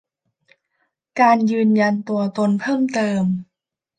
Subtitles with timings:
[1.19, 3.23] การยืนยันตัวตนเพิ่มเติม